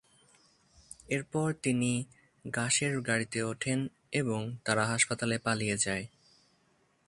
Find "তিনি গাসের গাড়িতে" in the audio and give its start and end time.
1.63-3.39